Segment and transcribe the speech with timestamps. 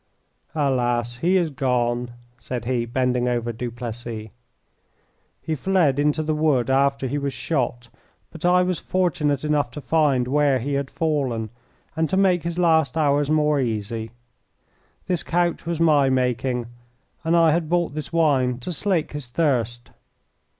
[0.55, 2.09] "Alas, he is gone!"
[2.39, 4.29] said he, bending over Duplessis.
[5.43, 7.87] "He fled into the wood after he was shot,
[8.31, 11.51] but I was fortunate enough to find where he had fallen
[11.95, 14.09] and to make his last hours more easy.
[15.05, 16.65] This couch was my making,
[17.23, 19.91] and I had brought this wine to slake his thirst."